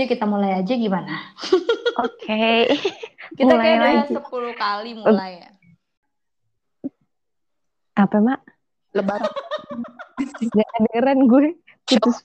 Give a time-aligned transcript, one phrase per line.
[0.00, 1.12] Yuk kita mulai aja gimana?
[2.00, 2.72] Oke.
[3.36, 4.16] Kita Mulai kayak lagi.
[4.16, 5.50] udah 10 kali mulai ya.
[8.00, 8.40] Apa, Mak?
[8.96, 9.28] Lebaran.
[10.56, 11.52] Gak kedengeran gue.
[11.84, 12.24] Putus.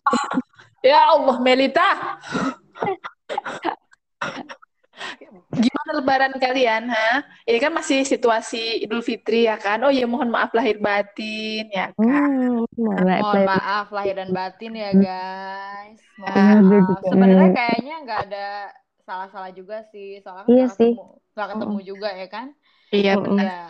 [0.79, 2.15] Ya Allah, Melita.
[5.55, 7.23] Gimana lebaran kalian, ha?
[7.47, 9.79] Ini kan masih situasi Idul Fitri ya kan?
[9.81, 12.29] Oh ya mohon maaf lahir batin ya kan.
[12.67, 15.99] Hmm, Mohon maaf lahir dan batin ya guys.
[16.19, 16.99] Mohon Iya, maaf.
[17.07, 17.55] Sebenarnya Hmm.
[17.55, 18.45] kayaknya nggak ada
[19.01, 20.19] salah-salah juga sih.
[20.19, 20.91] Soalnya Iya sih.
[20.91, 22.47] ketemu, nggak ketemu juga ya kan?
[22.91, 23.69] Iya benar.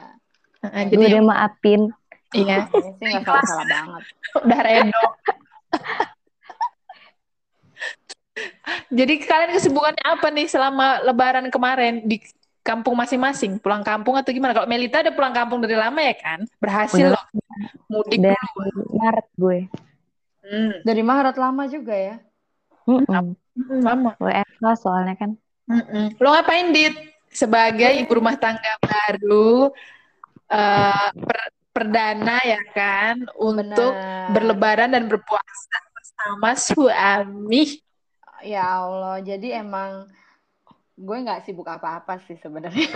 [0.66, 1.82] Gue Jadi udah maafin.
[2.34, 2.58] iya,
[2.98, 4.04] sih nggak salah-salah banget.
[4.42, 5.04] udah redo.
[8.90, 12.22] Jadi kalian kesibukannya apa nih selama lebaran kemarin di
[12.66, 13.62] kampung masing-masing?
[13.62, 14.58] Pulang kampung atau gimana?
[14.58, 16.40] Kalau Melita udah pulang kampung dari lama ya kan?
[16.58, 17.14] Berhasil Udah.
[17.14, 17.24] loh
[17.90, 18.82] mudik Dari dulu.
[18.98, 19.60] Maret gue.
[20.46, 22.16] Hmm, Dari Maret lama juga ya.
[22.86, 23.34] Hmm,
[23.82, 24.12] lama.
[24.22, 25.32] WFH soalnya kan.
[25.66, 26.14] Mm-mm.
[26.22, 26.94] Lo ngapain, Dit?
[27.34, 29.74] Sebagai ibu rumah tangga baru,
[30.48, 34.32] eh, per- perdana ya kan, untuk Benar.
[34.32, 37.82] berlebaran dan berpuasa bersama suami.
[38.46, 40.06] Ya Allah, jadi emang
[40.96, 42.88] gue nggak sibuk apa-apa sih sebenarnya.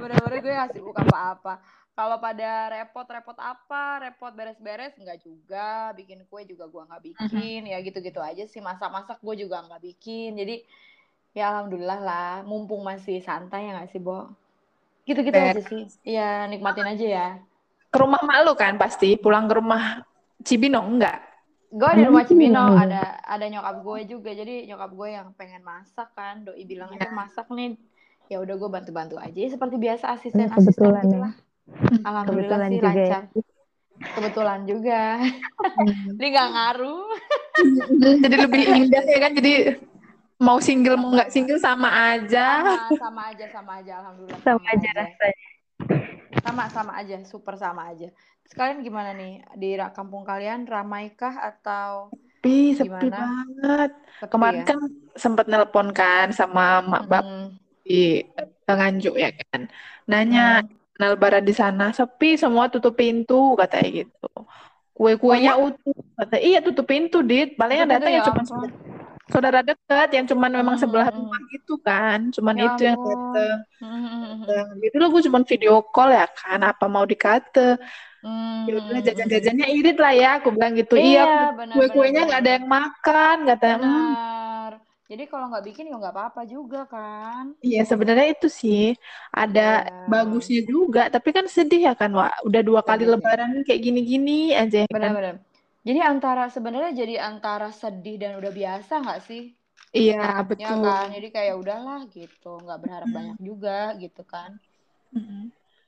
[0.00, 1.60] Bener-bener gue nggak sibuk apa-apa.
[1.92, 5.92] Kalau pada repot-repot apa, repot beres-beres nggak juga.
[5.92, 7.68] Bikin kue juga gue nggak bikin.
[7.68, 8.64] Ya gitu-gitu aja sih.
[8.64, 10.40] Masak-masak gue juga nggak bikin.
[10.40, 10.64] Jadi
[11.36, 12.32] ya alhamdulillah lah.
[12.48, 14.32] Mumpung masih santai ya nggak sih, Bo?
[15.04, 15.84] Gitu-gitu aja sih.
[16.00, 17.28] Iya, nikmatin aja ya.
[17.92, 20.00] Ke rumah mak lu kan pasti, pulang ke rumah
[20.42, 21.31] Cibinong enggak?
[21.72, 22.84] Gue di rumah Cibinong Hmm.
[22.84, 24.30] ada ada nyokap gue juga.
[24.36, 26.44] Jadi nyokap gue yang pengen masak kan.
[26.44, 27.80] Doi bilang aja masak nih.
[28.28, 31.20] Ya udah gue bantu-bantu aja ya, seperti biasa asisten Hmm, kebetulan asisten gitu ya.
[31.20, 31.32] lah
[32.04, 33.14] alhamdulillah Kebetulan sih juga ya.
[33.14, 33.22] lancar.
[34.14, 35.00] Kebetulan juga.
[36.18, 37.04] Ini nggak ngaruh.
[38.22, 39.52] Jadi lebih indah ya kan, jadi
[40.40, 42.64] mau single mau nggak single sama aja.
[42.64, 43.92] sama sama aja sama aja.
[44.02, 44.88] Alhamdulillah Sama aja.
[44.96, 45.51] rasanya.
[46.44, 48.08] Sama sama aja super sama aja
[48.50, 49.66] sekalian gimana nih di
[49.96, 52.10] kampung kalian ramaikah atau
[52.42, 53.18] Sepi, sepi Gimana?
[53.22, 53.90] banget.
[54.18, 54.64] sepi Kemarin ya?
[54.66, 54.78] kan
[55.14, 57.46] sempat nelpon kan sama mak bapak Mm-mm.
[57.86, 57.94] di
[58.66, 59.60] Nganjuk ya kan.
[60.10, 60.64] Nanya,
[60.98, 64.26] nah lebaran di sana sepi semua tutup pintu katanya gitu.
[64.96, 65.94] Kue-kuenya utuh.
[66.18, 67.54] Kata, iya tutup pintu, Dit.
[67.60, 68.42] Paling yang datang ya ya cuma.
[69.34, 72.18] Saudara dekat yang cuman memang Hmm, sebelah hmm, rumah gitu kan.
[72.36, 73.58] Cuman Ya itu yang datang.
[73.82, 74.80] Mm-mm.
[74.84, 76.60] Gitu loh, gue cuman video call ya kan.
[76.70, 77.60] Apa mau dikata?
[78.24, 78.90] Mm-mm.
[78.94, 80.28] Ya jajan-jajannya irit lah ya.
[80.38, 80.94] Aku bilang gitu.
[80.98, 83.36] Iya, Iya, kue-kuenya nggak ada yang makan.
[83.48, 84.70] Katanya, "Hmm.
[85.10, 87.44] Jadi kalau nggak bikin ya nggak apa-apa juga kan.
[87.66, 88.78] Iya, sebenarnya itu sih
[89.40, 89.92] ada Iya.
[90.12, 92.30] bagusnya juga, tapi kan sedih ya kan, Wak.
[92.46, 93.12] Udah dua kali sih.
[93.12, 95.12] lebaran kayak gini-gini aja ya kan.
[95.86, 99.42] Jadi antara sebenarnya jadi antara sedih dan udah biasa nggak sih?
[99.98, 100.16] Iya,
[100.62, 100.82] Ya betul.
[100.84, 101.04] kan.
[101.14, 103.16] Jadi kayak udahlah gitu, nggak berharap Hmm.
[103.16, 104.50] banyak juga gitu kan.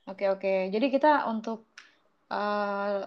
[0.09, 0.49] Oke oke.
[0.73, 1.57] Jadi kita untuk
[2.33, 2.97] eh,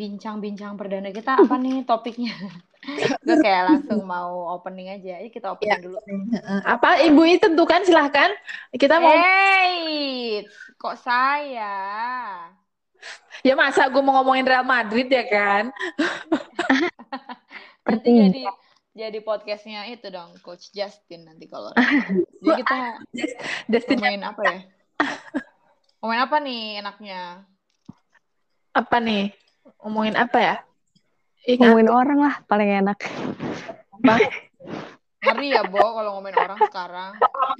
[0.00, 2.30] bincang-bincang perdana kita apa nih topiknya?
[3.26, 5.10] Gue kayak langsung mau opening aja.
[5.24, 5.82] Yuk kita opening Ya.
[5.86, 5.98] dulu.
[6.66, 8.30] Apa Ibu ini tentukan silahkan.
[8.74, 10.48] Kita mau Hey,
[10.80, 11.64] kok saya?
[13.46, 15.64] ya masa gue mau ngomongin Real Madrid ya kan?
[17.86, 18.42] Nanti jadi
[18.92, 21.72] jadi podcastnya itu dong, Coach Justin nanti kalau.
[22.44, 22.78] Jadi kita
[23.64, 24.58] Destin ngomongin apa ya?
[26.02, 27.20] Ngomongin apa nih enaknya?
[28.72, 29.32] apa nih?
[29.80, 30.56] Ngomongin apa ya?
[31.48, 32.98] Ingat Ngomongin orang lah paling enak.
[34.02, 34.14] apa?
[35.22, 37.12] Ngeri ya, Bo, kalau ngomongin orang sekarang.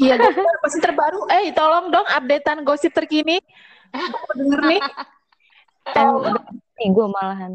[0.02, 1.20] Iya, gosip gosip terbaru.
[1.30, 3.38] Eh, tolong dong updatean gosip terkini.
[3.94, 4.80] Mau denger nih.
[5.84, 6.42] Udah
[6.78, 7.52] nih gue malahan.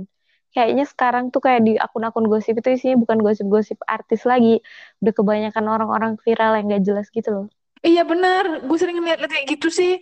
[0.51, 4.57] Kayaknya sekarang tuh kayak di akun-akun gosip itu isinya bukan gosip-gosip artis lagi.
[4.99, 7.45] Udah kebanyakan orang-orang viral yang gak jelas gitu loh.
[7.85, 10.01] Iya bener, gue sering ngeliat kayak gitu sih.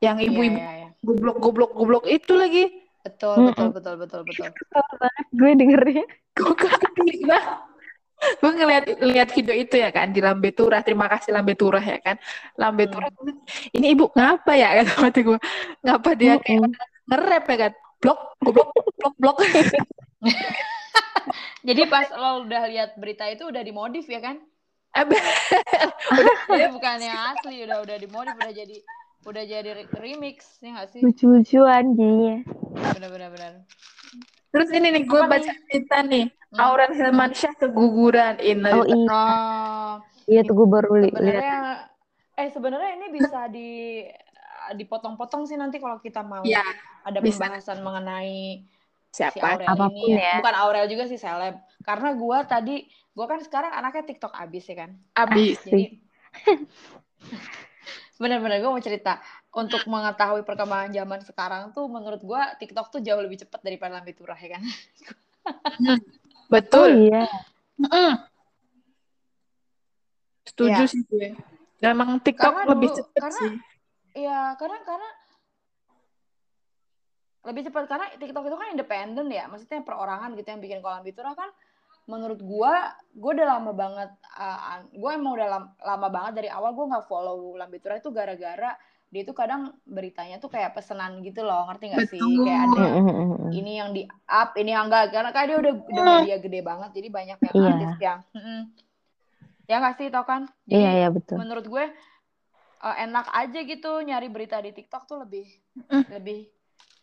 [0.00, 0.88] Yang Iya, ibu-ibu iya, iya.
[1.04, 2.64] goblok goblok goblok itu lagi.
[3.00, 3.48] Betul, Mm-mm.
[3.52, 4.48] betul, betul, betul, betul.
[4.56, 6.04] Kesel banget gue dengernya.
[6.32, 6.92] Gue kaget
[7.28, 7.44] lah.
[8.40, 10.80] Gue ngeliat lihat video itu ya kan di Lambe Turah.
[10.80, 12.16] Terima kasih Lambe Turah ya kan.
[12.56, 12.92] Lambe Hmm.
[12.92, 13.08] Turah.
[13.72, 15.38] Ini ibu ngapa ya kata mati gue.
[15.84, 16.72] Ngapa dia kayak
[17.10, 17.10] Mm-mm.
[17.10, 17.72] nge-rap ya kan.
[18.00, 18.68] Blok, goblok,
[18.98, 19.36] blok, blok.
[21.68, 24.36] Jadi pas lo udah lihat berita itu udah dimodif ya kan?
[24.94, 25.18] Abe-
[26.50, 28.76] Jadi bukan yang asli, udah udah dimodif, udah jadi
[29.28, 31.04] udah jadi re- remix ya nggak sih?
[31.04, 32.36] Lucu-lucuan jadinya.
[32.94, 33.52] Benar-benar benar.
[34.50, 36.24] Terus ini nih gue baca cerita nih.
[36.50, 36.58] Hmm.
[36.60, 38.34] Auran Hilmansyah keguguran.
[38.70, 38.86] Oh Innalillahi.
[38.86, 41.44] iya, Oh, iya tuh gue baru li- lihat.
[41.44, 41.56] sebenarnya
[42.40, 43.68] eh sebenarnya ini bisa di
[44.72, 46.62] dipotong-potong sih nanti kalau kita mau Ya,
[47.00, 47.40] ada bisa.
[47.40, 48.62] pembahasan mengenai
[49.06, 49.58] si Siapa?
[49.58, 50.38] Aurel Apa pun ini ya.
[50.38, 51.54] Bukan Aurel juga sih seleb.
[51.80, 54.90] Karena gue tadi, gue kan sekarang anaknya TikTok abis ya kan.
[55.14, 55.58] Abis.
[55.62, 55.84] Jadi
[58.16, 59.16] bener-bener gue mau cerita
[59.50, 64.12] untuk mengetahui perkembangan zaman sekarang tuh menurut gue TikTok tuh jauh lebih cepat daripada Lambe
[64.12, 64.62] Turah ya kan.
[66.50, 67.08] Oh Betul.
[67.08, 67.30] iya.
[67.76, 68.12] Mm-mm.
[70.44, 70.90] Setuju Iya.
[70.90, 71.28] sih gue.
[71.80, 73.50] Memang TikTok Karena lebih dulu- karena- sih.
[74.12, 75.08] Iya karena karena
[77.40, 81.32] lebih cepat karena TikTok itu kan independen ya, maksudnya perorangan gitu yang bikin kolam Bitura
[81.32, 81.48] kan
[82.04, 86.48] menurut gua gua udah lama banget uh, an- gua emang udah lam- lama banget dari
[86.50, 88.74] awal gua nggak follow Lambitura itu gara-gara
[89.10, 92.46] dia itu kadang beritanya tuh kayak pesenan gitu loh ngerti gak sih Betul.
[92.46, 93.50] kayak ada Mm, mm, mm, mm.
[93.58, 96.90] ini yang di up ini yang enggak karena kan dia udah udah media gede banget
[96.94, 97.66] jadi banyak yang Iya.
[97.74, 98.60] artis yang mm-mm.
[99.66, 101.36] ya nggak sih tau kan Iya jadi iya betul.
[101.42, 101.84] menurut gue
[102.80, 105.46] uh, enak aja gitu nyari berita di TikTok tuh lebih
[105.90, 106.06] Mm.
[106.12, 106.40] lebih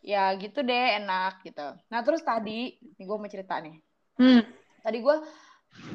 [0.06, 1.68] ya gitu deh enak gitu.
[1.92, 3.76] Nah terus tadi nih gue mau cerita nih.
[4.18, 4.42] Hmm.
[4.82, 5.16] tadi gue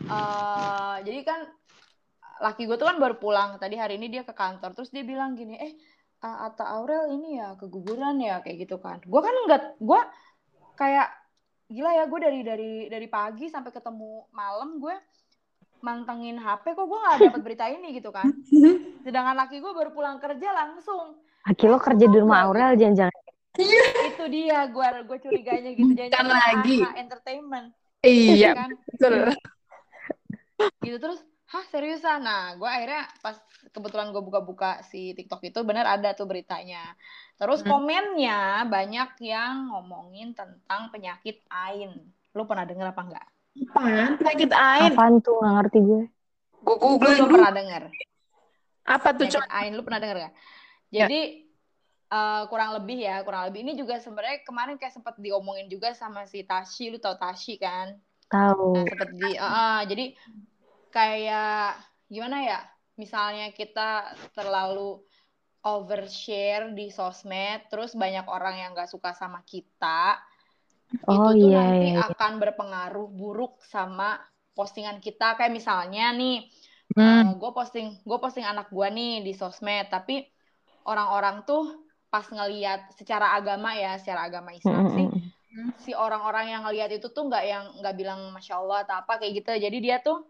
[0.06, 1.40] eh jadi kan
[2.42, 3.56] laki gue tuh kan baru pulang.
[3.56, 4.76] Tadi hari ini dia ke kantor.
[4.76, 5.72] Terus dia bilang gini eh
[6.22, 9.00] Ata Aurel ini ya keguguran ya kayak gitu kan.
[9.02, 10.00] Gue kan nggak gue
[10.76, 11.08] kayak
[11.72, 14.92] gila ya gue dari dari dari pagi sampai ketemu malam gue
[15.82, 18.30] mantengin HP kok gue nggak dapet berita ini gitu kan.
[19.04, 21.18] Sedangkan laki gue baru pulang kerja langsung.
[21.42, 23.18] Aki lo kerja di rumah Aurel jangan-jangan.
[24.08, 26.80] itu dia gue gue curiganya gitu jadi Kan lagi.
[26.96, 27.74] entertainment.
[28.00, 28.70] Iya, kan?
[28.88, 29.12] betul.
[30.80, 32.22] gitu terus hah seriusan?
[32.22, 33.36] Nah gue akhirnya pas
[33.68, 36.94] kebetulan gue buka-buka si TikTok itu bener ada tuh beritanya.
[37.34, 37.76] Terus Hmm.
[37.76, 41.92] komennya banyak yang ngomongin tentang penyakit AIN.
[42.32, 44.16] Lu pernah denger apa enggak Apaan?
[44.16, 44.92] Penyakit AIN.
[44.96, 46.02] Apaan tuh nggak ngerti gue.
[46.62, 47.82] Gue google pernah denger
[48.86, 49.50] Apa tuh, penyakit?
[49.50, 50.34] AIN lu pernah denger gak
[50.92, 51.08] Ya.
[51.08, 51.48] jadi
[52.12, 56.28] eh, kurang lebih ya kurang lebih ini juga sebenarnya kemarin kayak sempat diomongin juga sama
[56.28, 57.96] si Tashi lu tau Tashi kan
[58.32, 58.72] Tahu.
[58.72, 60.16] Nah, sempet di, ah, ah, jadi
[60.88, 61.76] kayak
[62.08, 62.60] gimana ya?
[62.96, 65.04] Misalnya kita terlalu
[65.60, 70.16] overshare di sosmed, terus banyak orang yang gak suka sama kita,
[71.08, 71.94] Oh itu tuh iya nanti iya.
[71.98, 72.02] iya.
[72.12, 74.20] akan berpengaruh buruk sama
[74.52, 75.34] postingan kita.
[75.40, 76.48] Kayak misalnya nih,
[76.92, 77.40] Hmm.
[77.40, 80.28] gue posting, gue posting anak gue nih di sosmed, tapi
[80.84, 85.70] orang-orang tuh pas ngeliat secara agama ya, secara agama Islam mm, sih, mm.
[85.80, 89.40] si orang-orang yang ngelihat itu tuh nggak yang nggak bilang masya Allah atau apa kayak
[89.40, 90.20] gitu jadi dia tuh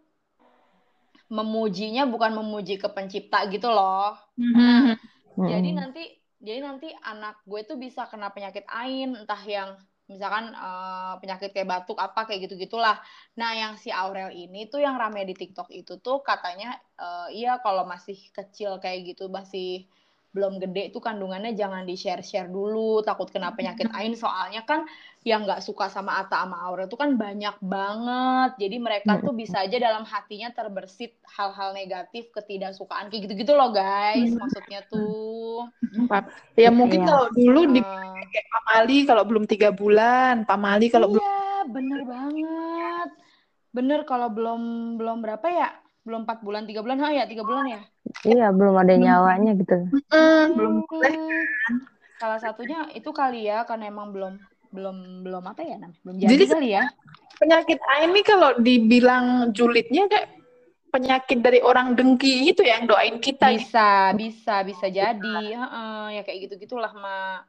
[1.27, 4.95] memujinya bukan memuji ke pencipta gitu loh Hmm.
[5.35, 6.05] Mm, jadi nanti
[6.39, 9.75] jadi nanti anak gue tuh bisa kena penyakit ain entah yang
[10.11, 12.99] misalkan eh, penyakit kayak batuk apa kayak gitu gitulah
[13.39, 17.59] nah yang si Aurel ini tuh yang rame di TikTok itu tuh katanya eh, iya
[17.63, 19.87] kalau masih kecil kayak gitu masih
[20.33, 24.89] belum gede tuh kandungannya jangan di share share dulu takut kena penyakit ain soalnya kan
[25.23, 29.63] yang nggak suka sama Ata sama Aurel tuh kan banyak banget jadi mereka tuh bisa
[29.63, 35.69] aja dalam hatinya terbersit hal-hal negatif ketidaksukaan kayak gitu-gitu loh guys maksudnya tuh
[36.57, 37.09] Ya mungkin Iya.
[37.09, 37.81] kalau dulu di
[38.33, 43.11] kayak Pamali kalau belum tiga bulan, Pamali kalau belum Iya, bener banget.
[43.73, 44.61] Bener kalau belum
[44.97, 45.69] belum berapa ya?
[46.03, 47.81] Belum empat bulan, tiga bulan, ha ya tiga bulan ya.
[48.27, 49.77] Iya belum ada nyawanya gitu.
[50.11, 50.73] Hmm, belum.
[50.91, 51.43] Hmm.
[52.19, 54.35] Salah satunya itu kali ya, karena emang belum
[54.73, 55.99] belum belum apa ya namanya?
[56.03, 56.85] Belum jadi, Jadi kali ya.
[57.39, 60.29] penyakit ini kalau dibilang julidnya kayak
[60.93, 63.65] penyakit dari orang dengki itu yang doain kita gitu.
[63.71, 65.39] Bisa, bisa, bisa jadi.
[65.57, 67.47] Heeh, ya kayak gitu gitulah mak.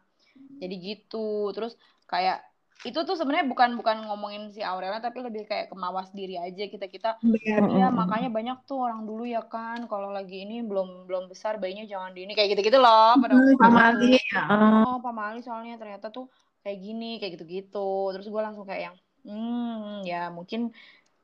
[0.61, 1.51] Jadi gitu.
[1.51, 1.73] Terus
[2.05, 2.41] kayak
[2.83, 6.85] itu tuh sebenarnya bukan bukan ngomongin si Aurela tapi lebih kayak kemawas diri aja kita
[6.91, 7.63] kita Benar.
[7.63, 7.95] Iya, Mm-mm.
[7.95, 12.11] makanya banyak tuh orang dulu ya kan, kalau lagi ini belum belum besar bayinya jangan
[12.11, 14.13] di ini kayak gitu-gitu loh pada Hmm, Pamali.
[14.13, 14.19] gitu.
[14.35, 14.41] ya.
[14.51, 16.25] Oh, Pamali soalnya ternyata tuh
[16.63, 18.11] kayak gini, kayak gitu-gitu.
[18.13, 20.61] Terus gue langsung kayak yang, hmm, ya mungkin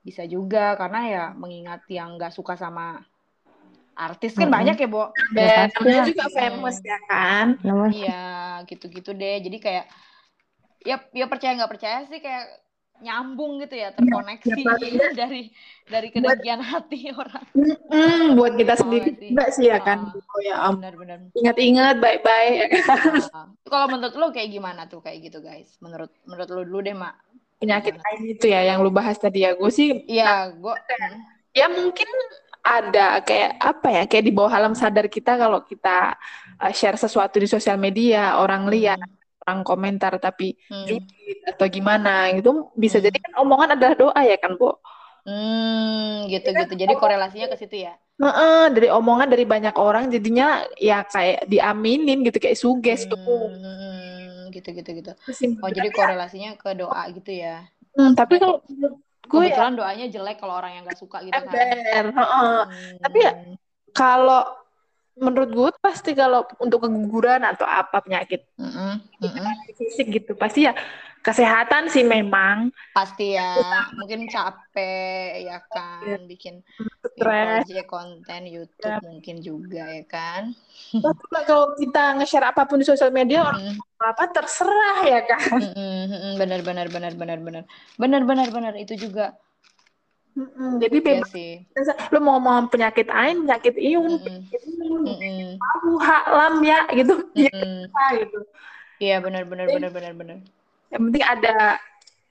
[0.08, 3.04] bisa juga karena ya mengingat yang nggak suka sama
[4.00, 4.56] artis kan Mm-mm.
[4.56, 5.12] banyak ya, Bo.
[5.36, 6.08] Dan lah.
[6.08, 7.48] juga famous ya kan.
[7.92, 8.20] Iya,
[8.70, 9.36] gitu-gitu deh.
[9.46, 9.86] Jadi kayak
[10.82, 12.46] ya ya percaya nggak percaya sih kayak
[13.00, 15.42] nyambung gitu ya, terkoneksi ya nggak- dari
[15.88, 17.48] dari kedengkian hati orang.
[17.88, 20.12] Hmm, buat kita Oh, sendiri juga sih ya kan.
[20.12, 20.20] Oh.
[20.20, 20.84] Oh ya ampun.
[20.84, 21.18] Benar-benar.
[21.32, 22.56] Ingat-ingat baik-baik.
[22.60, 23.00] ya kan?
[23.32, 23.48] Ah.
[23.64, 25.80] Kalau menurut lo kayak gimana tuh kayak gitu guys?
[25.80, 27.16] Menurut menurut lo dulu deh mak.
[27.60, 29.56] Penyakit AIN itu ya yang lu bahas tadi ya.
[29.56, 30.76] Gue sih Iya, gue.
[31.52, 32.08] ya mungkin
[32.60, 36.20] ada kayak apa ya kayak di bawah alam sadar kita kalau kita
[36.56, 39.00] uh, share sesuatu di sosial media orang lihat
[39.50, 41.08] orang komentar tapi Hmm.
[41.50, 42.50] atau gimana gitu
[42.84, 43.06] bisa Hmm.
[43.06, 44.70] jadi kan omongan adalah doa ya kan bu
[45.28, 46.74] Hmm, gitu-gitu.
[46.82, 47.94] Jadi korelasinya ke situ ya.
[48.20, 53.18] Heeh, dari omongan dari banyak orang jadinya ya kayak diaminin gitu kayak suges tuh
[53.64, 55.12] Hmm, gitu gitu gitu.
[55.26, 55.64] Kesimpulan.
[55.64, 57.54] Oh jadi korelasinya ke doa gitu ya?
[57.98, 58.58] Hmm, tapi kalau
[59.32, 61.60] gue ya Kebetulan doanya jelek kalau orang yang nggak suka gitu kan.
[61.62, 62.06] ember.
[62.18, 62.60] heeh.
[62.66, 62.98] Hmm.
[63.04, 63.32] Tapi ya,
[63.98, 64.42] Kalau
[65.26, 69.50] menurut gue pasti kalau untuk keguguran atau apa penyakit Mm-mm, mm-mm.
[69.78, 70.74] fisik gitu pasti ya
[71.26, 73.44] kesehatan sih memang pasti ya
[73.98, 76.56] mungkin capek ya kan bikin
[77.16, 77.40] bikin stres.
[77.40, 79.00] project konten YouTube Ya.
[79.08, 80.42] mungkin juga ya kan.
[81.04, 83.80] Tapi kalau kita nge-share apa pun di sosial media orang Mm,
[84.12, 85.60] apa terserah ya kan.
[85.60, 87.64] mm, mm, mm, benar benar benar benar benar
[88.02, 89.36] benar benar benar itu juga
[90.40, 90.80] Mm-mm.
[90.80, 91.30] Jadi ya bebas.
[91.36, 91.52] sih.
[92.16, 97.14] Lu mau ngomong penyakit ain, penyakit iun, Mm-mm, penyakit iun, mm-mm, haklam ya gitu.
[97.36, 97.52] Ya
[97.92, 98.40] apa gitu.
[99.00, 100.38] Iya benar benar benar benar benar.
[100.90, 101.56] Yang penting ada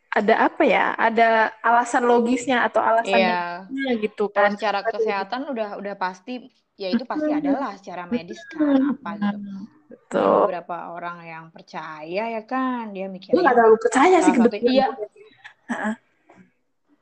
[0.09, 0.97] ada apa ya?
[0.97, 1.29] Ada
[1.61, 4.01] alasan logisnya atau alasannya Iya.
[4.01, 4.57] gitu Kalau kan.
[4.57, 6.49] secara kesehatan udah udah pasti
[6.81, 9.53] ya itu pasti adalah secara medis kan apa gitu.
[9.89, 10.53] Betul.
[10.53, 14.93] beberapa orang yang percaya ya kan dia Gue mikirnya gak terlalu percaya sih satu kebetulan.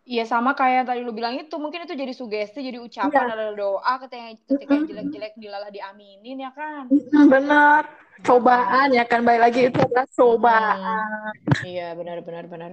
[0.07, 3.27] Iya sama kayak tadi lu bilang itu mungkin itu jadi sugesti jadi ucapan Iya.
[3.29, 7.83] adalah doa ketika ketika yang jelek-jelek dilalah diaminin ya kan Mm, Bener.
[8.17, 9.21] Cobaan ya kan.
[9.21, 11.33] Baik lagi itu adalah cobaan.
[11.63, 12.71] iya benar benar benar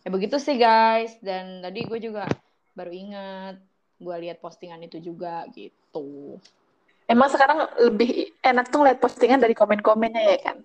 [0.00, 2.28] ya begitu sih guys dan tadi gue juga
[2.72, 3.56] baru ingat
[3.96, 6.36] gue lihat postingan itu juga gitu
[7.04, 10.56] Emang sekarang lebih enak tuh lihat postingan dari komen-komennya ya kan.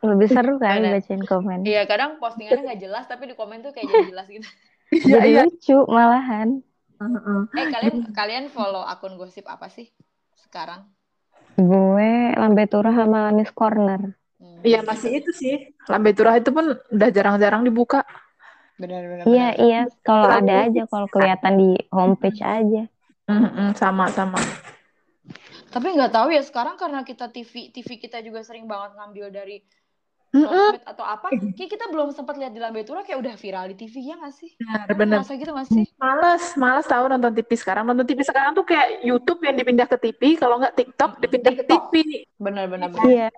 [0.00, 1.66] Lebih seru kan bacain komen.
[1.66, 4.46] iya kadang postingannya nggak jelas tapi di komen tuh kayak jadi jelas gitu
[4.92, 5.42] Iya, Jadi iya.
[5.44, 6.48] lucu malahan.
[7.00, 7.40] Heeh.
[7.60, 9.86] eh kalian kalian follow akun gosip apa sih
[10.44, 10.80] sekarang
[11.70, 14.00] Gue Lambe Turah sama Anis Corner.
[14.40, 15.54] Hmm, Iya masih itu sih.
[15.90, 18.00] Lambe Turah itu pun udah jarang-jarang dibuka.
[18.80, 19.54] benar benar Iya, benar.
[19.64, 19.78] iya.
[20.06, 22.82] Kalau ada aja, kalau kelihatan di homepage aja.
[23.30, 24.38] Mm-mm, sama-sama.
[25.72, 29.56] Tapi nggak tahu ya sekarang karena kita TV TV kita juga sering banget ngambil dari
[30.32, 33.76] Sosmed atau apa, kayak kita belum sempat lihat di Lambe Tura kayak udah viral di
[33.76, 34.50] TV ya nggak sih?
[34.56, 35.20] Bener-bener.
[35.20, 35.84] Masa gitu nggak sih?
[36.00, 37.84] Males, males tahu nonton TV sekarang.
[37.84, 41.64] Nonton TV sekarang tuh kayak YouTube yang dipindah ke TV, kalau nggak TikTok dipindah ke
[41.68, 41.92] TikTok.
[41.92, 42.24] TV.
[42.40, 43.04] Benar benar benar.
[43.04, 43.28] Iya.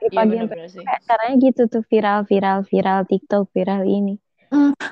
[0.00, 0.84] Iya benar sampai benar sih.
[1.04, 4.16] caranya gitu tuh viral, viral, viral TikTok, viral ini.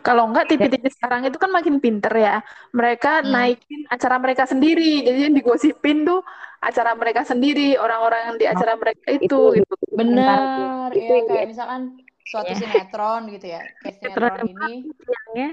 [0.01, 2.37] Kalau nggak TV-TV sekarang itu kan makin pinter ya.
[2.71, 3.35] Mereka Hmm.
[3.35, 5.03] naikin acara mereka sendiri.
[5.03, 6.23] Jadi yang digosipin tuh
[6.59, 9.75] acara mereka sendiri, orang-orang yang di acara mereka itu Itu- gitu.
[9.91, 11.27] Benar, Itu ya ya.
[11.27, 11.81] kayak misalkan
[12.23, 12.59] suatu Iya.
[12.61, 14.75] sinetron gitu ya, kayak Sinetron sinetron ini.
[14.95, 15.49] Siangnya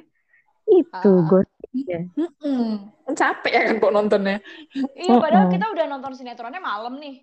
[0.65, 1.24] itu Ah.
[1.25, 2.00] gosipnya.
[2.13, 2.69] Mm-mm.
[3.12, 4.38] Capek ya kan kok nontonnya.
[4.74, 7.15] Iya, padahal kita udah nonton sinetronnya malam nih.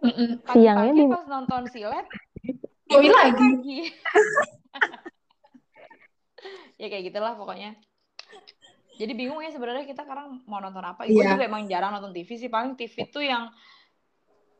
[0.00, 0.28] Mm-mm.
[0.50, 2.06] Siangnya Pagi-pagi di- pas nonton silet,
[2.90, 3.08] lagi.
[3.10, 3.78] lagi.
[6.84, 7.72] ya kayak gitulah pokoknya.
[8.94, 11.08] Jadi bingung ya sebenarnya kita sekarang mau nonton apa.
[11.10, 11.34] Gue Iya.
[11.34, 12.46] juga emang jarang nonton TV sih.
[12.52, 13.50] Paling TV tuh yang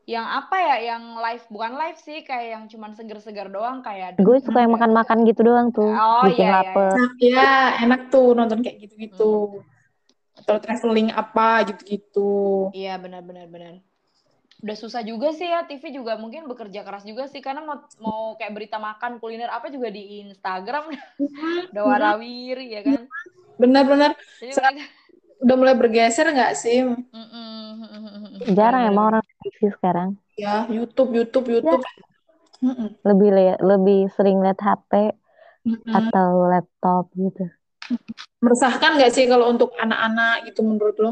[0.05, 4.21] yang apa ya, yang live bukan live sih, kayak yang cuman seger-seger doang kayak.
[4.21, 5.89] Gue suka yang makan-makan gitu doang tuh.
[5.89, 6.93] Oh Bikin iya, iya, lapar.
[6.93, 7.49] Nah, ya
[7.81, 9.65] enak tuh nonton kayak gitu-gitu.
[10.35, 12.69] Atau traveling apa gitu-gitu.
[12.75, 13.81] Iya benar-benar benar.
[14.63, 18.19] Udah susah juga sih ya TV juga mungkin bekerja keras juga sih karena mau mau
[18.39, 20.89] kayak berita makan kuliner apa juga di Instagram
[21.75, 23.05] udah warawiri ya kan.
[23.59, 24.83] Benar-benar Sekarang-
[25.43, 26.81] udah mulai bergeser nggak sih?
[26.87, 28.47] Mm-mm.
[28.55, 30.15] Jarang emang orang TV sekarang.
[30.39, 31.83] Ya, YouTube, YouTube, YouTube.
[32.63, 32.95] Mm-mm.
[33.03, 35.11] Lebih le- lebih sering lihat HP
[35.67, 35.91] Mm-mm.
[35.91, 37.51] atau laptop gitu.
[38.39, 41.11] Meresahkan nggak sih kalau untuk anak-anak gitu menurut lo?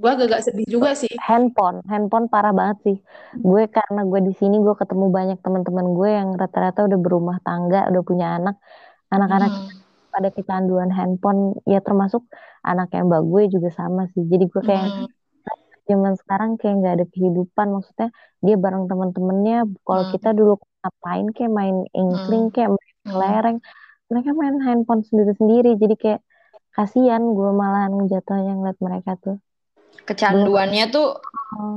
[0.00, 1.12] Gua agak sedih juga sih.
[1.20, 2.96] Handphone, handphone parah banget sih.
[3.36, 7.84] Gue karena gue di sini gue ketemu banyak teman-teman gue yang rata-rata udah berumah tangga,
[7.92, 8.56] udah punya anak.
[9.12, 9.68] Anak-anak Mm.
[10.08, 12.24] pada kecanduan handphone, ya termasuk
[12.64, 14.24] anak yang mbak gue juga sama sih.
[14.24, 15.06] Jadi gue kayak Mm.
[15.84, 17.66] zaman sekarang kayak nggak ada kehidupan.
[17.76, 18.08] Maksudnya
[18.40, 19.58] dia bareng teman-temannya.
[19.84, 20.12] Kalau Hmm.
[20.16, 23.08] kita dulu ngapain kayak main inkling, kayak main Mm.
[23.12, 23.58] kelereng.
[24.08, 25.76] Mereka main handphone sendiri-sendiri.
[25.76, 26.20] Jadi kayak
[26.72, 29.36] kasihan gue malahan jatuhnya ngeliat mereka tuh.
[30.08, 31.06] Kecanduannya tuh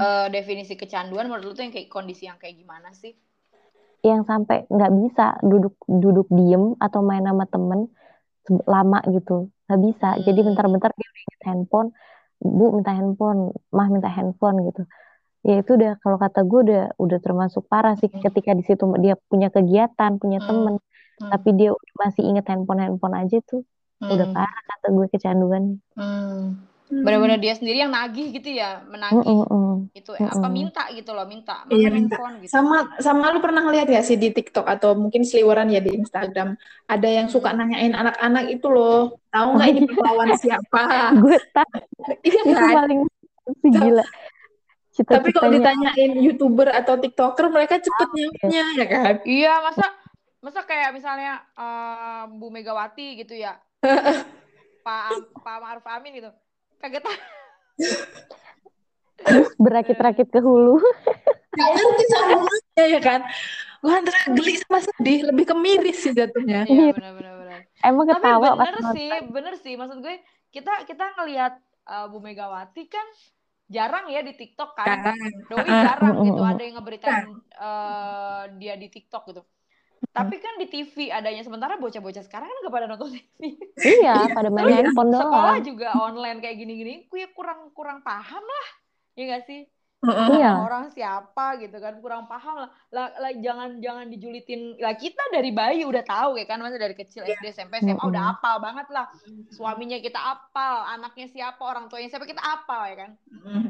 [0.01, 3.13] eh, definisi kecanduan menurut lu tuh yang kayak kondisi yang kayak gimana sih?
[4.03, 7.87] yang sampai nggak bisa duduk duduk diem atau main sama temen
[8.67, 10.47] lama gitu nggak bisa jadi Hmm.
[10.51, 11.89] bentar-bentar dia minta handphone
[12.43, 14.83] bu minta handphone mah minta handphone gitu
[15.47, 18.19] ya itu udah kalau kata gue udah udah termasuk parah sih Hmm.
[18.19, 20.47] ketika di situ dia punya kegiatan punya Hmm.
[20.51, 20.73] temen
[21.23, 21.29] Hmm.
[21.31, 23.63] tapi dia masih inget handphone handphone aja tuh
[24.03, 24.35] udah Hmm.
[24.35, 25.63] parah kata gue kecanduan
[25.95, 26.59] Hmm.
[26.89, 29.89] Benar-benar dia sendiri yang nagih gitu ya, menagih Mm-mm-mm.
[29.91, 30.53] itu eh, apa Mm-mm.
[30.53, 32.19] minta gitu loh, minta Iya, minta.
[32.19, 32.51] handphone gitu.
[32.53, 36.53] Sama sama lu pernah ngeliat ya sih di TikTok atau mungkin seliweran ya di Instagram.
[36.85, 37.65] Ada yang suka Hmm.
[37.65, 39.17] nanyain anak-anak itu loh.
[39.29, 40.81] Tahu nggak ini pahlawan siapa?
[41.17, 41.67] gue tak
[42.27, 42.73] Iya itu kan?
[42.77, 42.99] paling
[43.63, 44.05] gila
[44.93, 49.13] Tapi kalau ditanyain YouTuber atau TikToker, mereka cepet nyamnya ya kan?
[49.25, 49.85] Iya, masa
[50.37, 53.57] masa kayak misalnya eh, Bu Megawati gitu ya.
[54.85, 55.03] Pak
[55.41, 56.29] Pak Ma'ruf Amin gitu.
[56.83, 57.03] Kaget
[59.55, 60.83] berakit-rakit ke hulu.
[61.57, 63.21] Gak ngerti ya kan?
[63.79, 66.65] Gue antara geli sama sedih, lebih ke miris sih jatuhnya.
[66.67, 67.59] Iya, benar benar benar.
[67.83, 68.93] Emang Tapi ketawa pas bener nonton.
[68.95, 69.73] sih, bener sih.
[69.75, 70.15] Maksud gue
[70.51, 71.53] kita kita ngelihat
[71.87, 73.07] uh, Bu Megawati kan
[73.71, 75.13] jarang ya di TikTok kan.
[75.13, 75.17] Kan?
[75.51, 77.27] Doi jarang gitu ada yang ngeberitain
[77.59, 79.43] uh, dia di TikTok gitu.
[80.12, 83.55] Tapi kan di TV adanya sementara bocah-bocah sekarang kan gak pada nonton TV.
[83.79, 85.65] Iya, pada main handphone Sekolah doang.
[85.65, 88.67] juga online kayak gini-gini, gue kurang kurang paham lah.
[89.15, 89.63] Iya gak sih?
[90.03, 90.27] Heeh.
[90.36, 90.51] Iya.
[90.60, 92.69] Orang siapa gitu kan kurang paham lah.
[92.91, 94.75] Lah, lah, jangan jangan dijulitin.
[94.83, 98.12] Lah kita dari bayi udah tahu ya kan, masa dari kecil SD SMP SMA Mm-mm.
[98.12, 99.07] udah apal banget lah.
[99.55, 103.12] Suaminya kita apal, anaknya siapa, orang tuanya siapa kita apal ya kan.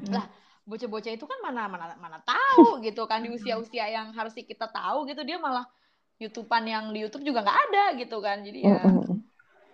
[0.10, 0.26] Lah,
[0.64, 5.04] bocah-bocah itu kan mana mana mana tahu gitu kan di usia-usia yang harusnya kita tahu
[5.12, 5.68] gitu dia malah
[6.24, 8.38] YouTubean yang di YouTube juga nggak ada gitu kan.
[8.48, 9.24] Jadi ya Mm-mm.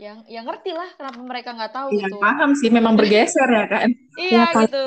[0.03, 2.15] yang yang ngerti lah kenapa mereka nggak tahu Iya, gitu.
[2.21, 3.89] paham sih, memang bergeser ya kan?
[4.21, 4.67] Iya Ya, kan.
[4.69, 4.77] gitu.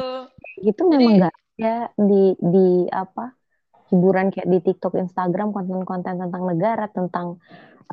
[0.66, 1.74] Gitu memang nggak ada
[2.08, 2.14] di
[2.54, 2.66] di
[3.02, 3.22] apa
[3.90, 7.28] hiburan kayak di TikTok, Instagram, konten-konten tentang negara, tentang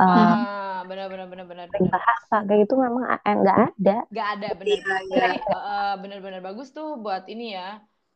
[0.02, 1.68] uh, Ah, benar benar benar benar.
[1.74, 1.90] benar.
[1.92, 3.96] bahasa kayak gitu memang eh, nggak ada.
[4.16, 7.64] Gak ada Iya, Jadi, eh, bener-bener bagus tuh buat ini ya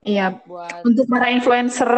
[0.04, 1.90] Iya, buat untuk para influencer,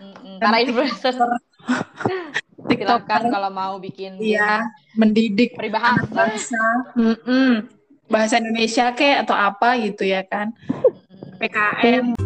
[0.00, 1.14] mm-mm, para influencer
[2.56, 4.64] TikTok, silakan kalau mau bikin iya,
[4.96, 6.64] mendidik peribahasa bangsa,
[6.96, 7.68] Mm-mm.
[8.08, 10.56] bahasa Indonesia kayak atau apa gitu ya kan?
[10.72, 11.36] Mm-mm.
[11.36, 12.25] PKN.